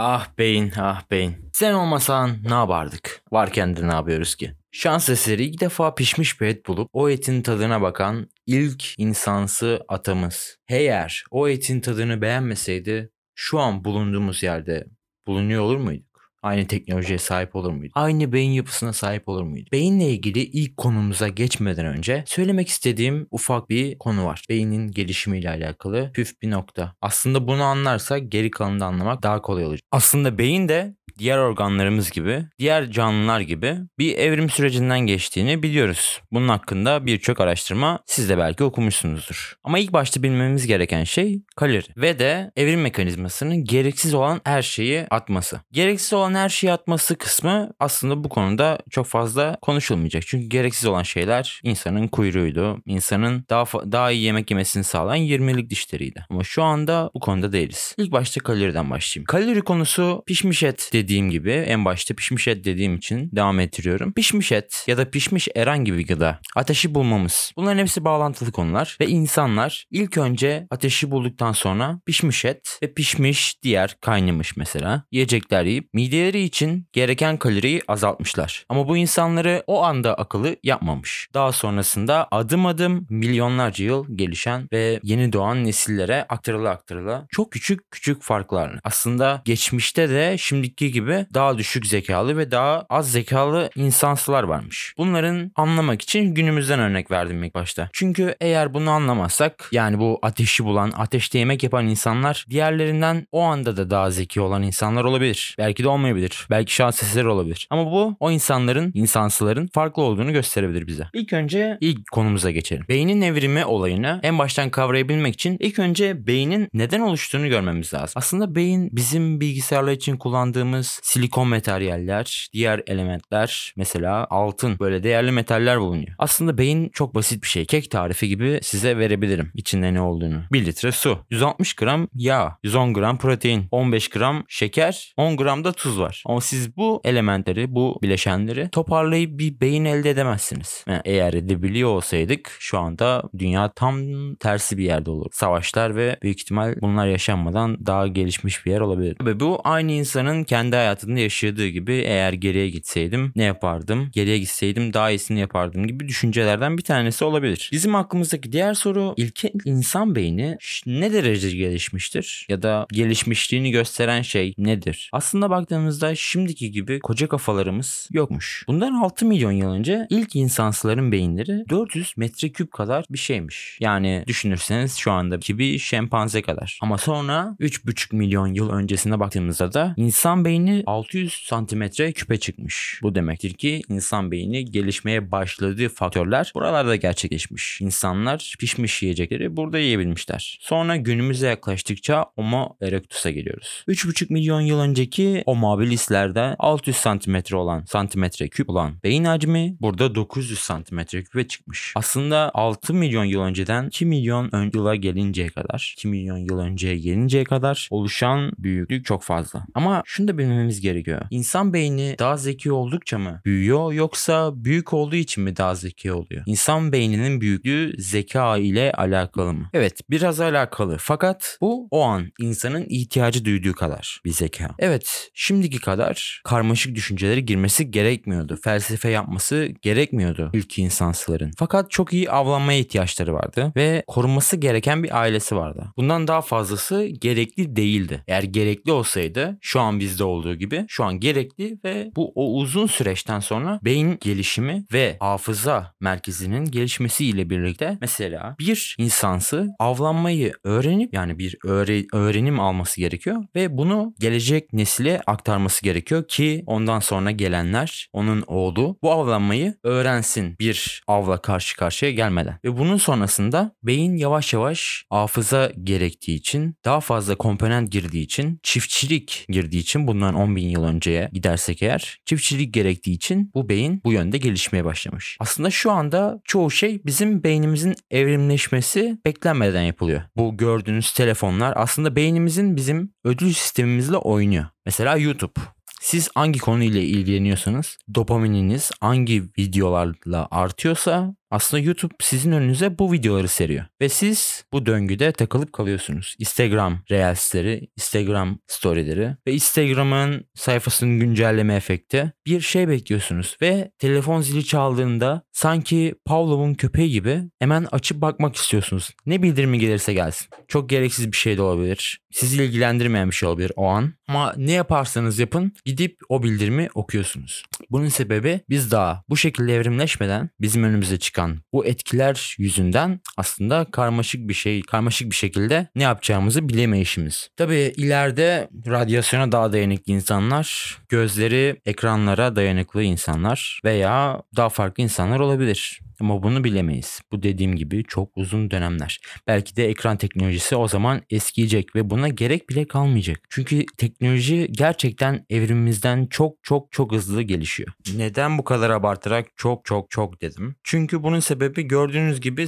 [0.00, 1.50] Ah beyin ah beyin.
[1.52, 3.22] Sen olmasan ne yapardık?
[3.32, 4.52] Varken de ne yapıyoruz ki?
[4.72, 10.56] Şans eseri ilk defa pişmiş bir et bulup o etin tadına bakan ilk insansı atamız.
[10.68, 14.86] Eğer o etin tadını beğenmeseydi şu an bulunduğumuz yerde
[15.26, 16.07] bulunuyor olur muyduk?
[16.42, 17.92] Aynı teknolojiye sahip olur muyduk?
[17.96, 19.72] Aynı beyin yapısına sahip olur muyduk?
[19.72, 24.44] Beyinle ilgili ilk konumuza geçmeden önce söylemek istediğim ufak bir konu var.
[24.50, 26.94] Beynin gelişimiyle alakalı püf bir nokta.
[27.00, 29.84] Aslında bunu anlarsak geri kalanını anlamak daha kolay olacak.
[29.90, 36.20] Aslında beyin de diğer organlarımız gibi, diğer canlılar gibi bir evrim sürecinden geçtiğini biliyoruz.
[36.32, 39.54] Bunun hakkında birçok araştırma siz de belki okumuşsunuzdur.
[39.64, 45.06] Ama ilk başta bilmemiz gereken şey kalori ve de evrim mekanizmasının gereksiz olan her şeyi
[45.10, 45.60] atması.
[45.72, 50.22] Gereksiz olan her şeyi atması kısmı aslında bu konuda çok fazla konuşulmayacak.
[50.26, 52.82] Çünkü gereksiz olan şeyler insanın kuyruğuydu.
[52.86, 56.26] insanın daha daha iyi yemek yemesini sağlayan 20'lik dişleriydi.
[56.30, 57.94] Ama şu anda bu konuda değiliz.
[57.98, 59.24] İlk başta kaloriden başlayayım.
[59.26, 64.12] Kalori konusu pişmiş et dediğim gibi en başta pişmiş et dediğim için devam ettiriyorum.
[64.12, 67.52] Pişmiş et ya da pişmiş herhangi bir gıda ateşi bulmamız.
[67.56, 73.62] Bunların hepsi bağlantılı konular ve insanlar ilk önce ateşi bulduktan sonra pişmiş et ve pişmiş
[73.62, 78.66] diğer kaynamış mesela yiyecekler yiyip mideleri için gereken kaloriyi azaltmışlar.
[78.68, 81.28] Ama bu insanları o anda akıllı yapmamış.
[81.34, 87.90] Daha sonrasında adım adım milyonlarca yıl gelişen ve yeni doğan nesillere aktarıla aktarıla çok küçük
[87.90, 88.80] küçük farklarla.
[88.84, 94.94] Aslında geçmişte de şimdiki gibi daha düşük zekalı ve daha az zekalı insansılar varmış.
[94.98, 97.88] Bunların anlamak için günümüzden örnek verdim ilk başta.
[97.92, 103.76] Çünkü eğer bunu anlamazsak yani bu ateşi bulan, ateşte yemek yapan insanlar diğerlerinden o anda
[103.76, 105.54] da daha zeki olan insanlar olabilir.
[105.58, 106.46] Belki de olmayabilir.
[106.50, 107.68] Belki şans eseri olabilir.
[107.70, 111.06] Ama bu o insanların, insansıların farklı olduğunu gösterebilir bize.
[111.14, 112.84] İlk önce ilk konumuza geçelim.
[112.88, 118.12] Beynin evrimi olayını en baştan kavrayabilmek için ilk önce beynin neden oluştuğunu görmemiz lazım.
[118.16, 125.80] Aslında beyin bizim bilgisayarlar için kullandığımız silikon materyaller, diğer elementler mesela altın böyle değerli metaller
[125.80, 126.14] bulunuyor.
[126.18, 127.66] Aslında beyin çok basit bir şey.
[127.66, 130.42] Kek tarifi gibi size verebilirim içinde ne olduğunu.
[130.52, 135.72] 1 litre su, 160 gram yağ, 110 gram protein, 15 gram şeker, 10 gram da
[135.72, 136.22] tuz var.
[136.26, 140.84] Ama siz bu elementleri, bu bileşenleri toparlayıp bir beyin elde edemezsiniz.
[140.88, 143.98] Yani eğer edebiliyor olsaydık şu anda dünya tam
[144.34, 145.26] tersi bir yerde olur.
[145.32, 149.16] Savaşlar ve büyük ihtimal bunlar yaşanmadan daha gelişmiş bir yer olabilir.
[149.24, 154.10] Ve bu aynı insanın kendi hayatında yaşadığı gibi eğer geriye gitseydim ne yapardım?
[154.12, 157.68] Geriye gitseydim daha iyisini yapardım gibi düşüncelerden bir tanesi olabilir.
[157.72, 162.46] Bizim aklımızdaki diğer soru ilkel insan beyni ne derece gelişmiştir?
[162.48, 165.10] Ya da gelişmişliğini gösteren şey nedir?
[165.12, 168.64] Aslında baktığımızda şimdiki gibi koca kafalarımız yokmuş.
[168.68, 173.78] Bundan 6 milyon yıl önce ilk insansıların beyinleri 400 metreküp kadar bir şeymiş.
[173.80, 176.78] Yani düşünürseniz şu andaki bir şempanze kadar.
[176.82, 183.00] Ama sonra 3,5 milyon yıl öncesine baktığımızda da insan beyni 600 santimetre küpe çıkmış.
[183.02, 187.80] Bu demektir ki insan beyni gelişmeye başladığı faktörler buralarda gerçekleşmiş.
[187.80, 190.58] İnsanlar pişmiş yiyecekleri burada yiyebilmişler.
[190.60, 193.84] Sonra günümüze yaklaştıkça Homo erectus'a geliyoruz.
[193.88, 200.14] 3,5 milyon yıl önceki Homo habilislerde 600 santimetre olan santimetre küp olan beyin hacmi burada
[200.14, 201.92] 900 santimetre küpe çıkmış.
[201.96, 206.98] Aslında 6 milyon yıl önceden 2 milyon ön yıla gelinceye kadar 2 milyon yıl önceye
[206.98, 209.64] gelinceye kadar oluşan büyüklük çok fazla.
[209.74, 211.20] Ama şunu da bilmemiz gerekiyor.
[211.30, 216.42] İnsan beyni daha zeki oldukça mı büyüyor yoksa büyük olduğu için mi daha zeki oluyor?
[216.46, 219.70] İnsan beyninin büyüklüğü zeka ile alakalı mı?
[219.74, 224.74] Evet biraz alakalı fakat bu o an insanın ihtiyacı duyduğu kadar bir zeka.
[224.78, 228.58] Evet şimdiki kadar karmaşık düşünceleri girmesi gerekmiyordu.
[228.64, 231.50] Felsefe yapması gerekmiyordu ilk insansıların.
[231.58, 235.92] Fakat çok iyi avlanmaya ihtiyaçları vardı ve korunması gereken bir ailesi vardı.
[235.96, 238.24] Bundan daha fazlası gerekli değildi.
[238.26, 242.86] Eğer gerekli olsaydı şu an bizde olduğu gibi şu an gerekli ve bu o uzun
[242.86, 251.38] süreçten sonra beyin gelişimi ve hafıza merkezinin gelişmesiyle birlikte mesela bir insansı avlanmayı öğrenip yani
[251.38, 258.08] bir öğre, öğrenim alması gerekiyor ve bunu gelecek nesile aktarması gerekiyor ki ondan sonra gelenler
[258.12, 262.58] onun oğlu bu avlanmayı öğrensin bir avla karşı karşıya gelmeden.
[262.64, 269.46] Ve bunun sonrasında beyin yavaş yavaş hafıza gerektiği için daha fazla komponent girdiği için çiftçilik
[269.48, 274.12] girdiği için bundan 10 bin yıl önceye gidersek eğer çiftçilik gerektiği için bu beyin bu
[274.12, 275.36] yönde gelişmeye başlamış.
[275.40, 280.22] Aslında şu anda çoğu şey bizim beynimizin evrimleşmesi beklenmeden yapılıyor.
[280.36, 284.66] Bu gördüğünüz telefonlar aslında beynimizin bizim ödül sistemimizle oynuyor.
[284.86, 285.60] Mesela YouTube.
[286.00, 293.84] Siz hangi konuyla ilgileniyorsanız dopamininiz hangi videolarla artıyorsa Aslında YouTube sizin önünüze bu videoları seriyor.
[294.00, 296.36] Ve siz bu döngüde takılıp kalıyorsunuz.
[296.38, 302.32] Instagram Reels'leri, Instagram storyleri ve Instagram'ın sayfasının güncelleme efekti.
[302.46, 309.10] Bir şey bekliyorsunuz ve telefon zili çaldığında sanki Pavlov'un köpeği gibi hemen açıp bakmak istiyorsunuz.
[309.26, 310.48] Ne bildirimi gelirse gelsin.
[310.68, 312.20] Çok gereksiz bir şey de olabilir.
[312.30, 314.14] Sizi ilgilendirmeyen bir şey olabilir o an.
[314.28, 317.64] Ama ne yaparsanız yapın gidip o bildirimi okuyorsunuz.
[317.90, 321.37] Bunun sebebi biz daha bu şekilde evrimleşmeden bizim önümüze çıkan
[321.72, 327.48] bu etkiler yüzünden aslında karmaşık bir şey, karmaşık bir şekilde ne yapacağımızı bilemeyişimiz.
[327.56, 336.00] Tabii ileride radyasyona daha dayanıklı insanlar, gözleri ekranlara dayanıklı insanlar veya daha farklı insanlar olabilir.
[336.20, 337.20] Ama bunu bilemeyiz.
[337.32, 339.20] Bu dediğim gibi çok uzun dönemler.
[339.46, 343.40] Belki de ekran teknolojisi o zaman eskiyecek ve buna gerek bile kalmayacak.
[343.50, 347.92] Çünkü teknoloji gerçekten evrimimizden çok çok çok hızlı gelişiyor.
[348.16, 350.76] Neden bu kadar abartarak çok çok çok dedim?
[350.84, 352.66] Çünkü bunun sebebi gördüğünüz gibi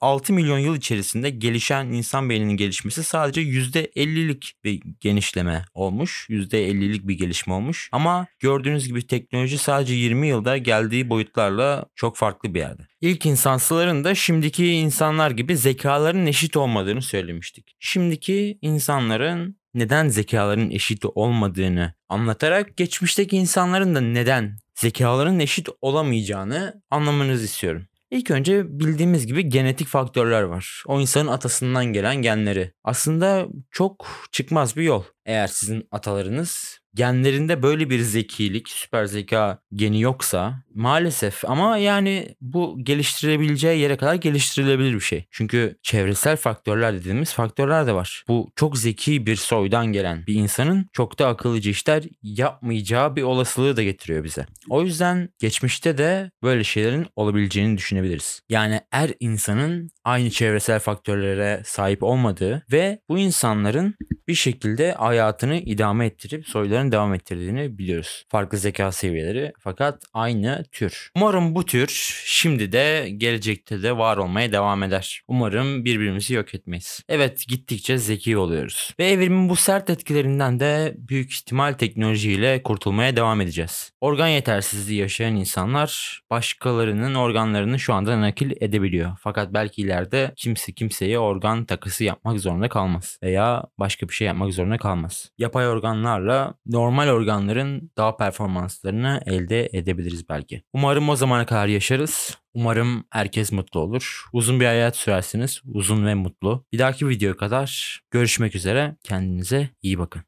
[0.00, 6.26] 6 milyon yıl içerisinde gelişen insan beyninin gelişmesi sadece %50'lik bir genişleme olmuş.
[6.30, 7.88] %50'lik bir gelişme olmuş.
[7.92, 12.88] Ama gördüğünüz gibi teknoloji sadece 20 yılda geldiği boyutlarla çok farklı bir yer vardı.
[13.00, 17.76] İlk insansıların da şimdiki insanlar gibi zekaların eşit olmadığını söylemiştik.
[17.80, 27.44] Şimdiki insanların neden zekaların eşit olmadığını anlatarak geçmişteki insanların da neden zekaların eşit olamayacağını anlamanızı
[27.44, 27.86] istiyorum.
[28.10, 30.82] İlk önce bildiğimiz gibi genetik faktörler var.
[30.86, 32.72] O insanın atasından gelen genleri.
[32.84, 35.04] Aslında çok çıkmaz bir yol.
[35.26, 42.76] Eğer sizin atalarınız genlerinde böyle bir zekilik, süper zeka geni yoksa maalesef ama yani bu
[42.82, 45.26] geliştirebileceği yere kadar geliştirilebilir bir şey.
[45.30, 48.24] Çünkü çevresel faktörler dediğimiz faktörler de var.
[48.28, 53.76] Bu çok zeki bir soydan gelen bir insanın çok da akıllıca işler yapmayacağı bir olasılığı
[53.76, 54.46] da getiriyor bize.
[54.70, 58.40] O yüzden geçmişte de böyle şeylerin olabileceğini düşünebiliriz.
[58.48, 63.94] Yani her insanın aynı çevresel faktörlere sahip olmadığı ve bu insanların
[64.28, 68.24] bir şekilde hayatını idame ettirip soylarını devam ettirdiğini biliyoruz.
[68.28, 71.10] Farklı zeka seviyeleri fakat aynı tür.
[71.16, 75.22] Umarım bu tür şimdi de gelecekte de var olmaya devam eder.
[75.28, 77.02] Umarım birbirimizi yok etmeyiz.
[77.08, 78.94] Evet gittikçe zeki oluyoruz.
[78.98, 83.92] Ve evrimin bu sert etkilerinden de büyük ihtimal teknolojiyle kurtulmaya devam edeceğiz.
[84.00, 89.10] Organ yetersizliği yaşayan insanlar başkalarının organlarını şu anda nakil edebiliyor.
[89.20, 93.18] Fakat belki ileride kimse kimseye organ takısı yapmak zorunda kalmaz.
[93.22, 95.30] Veya başka bir şey yapmak zorunda kalmaz.
[95.38, 100.53] Yapay organlarla normal organların daha performanslarını elde edebiliriz belki.
[100.72, 102.38] Umarım o zamana kadar yaşarız.
[102.54, 104.24] Umarım herkes mutlu olur.
[104.32, 105.62] Uzun bir hayat sürersiniz.
[105.64, 106.66] Uzun ve mutlu.
[106.72, 108.96] Bir dahaki videoya kadar görüşmek üzere.
[109.04, 110.22] Kendinize iyi bakın.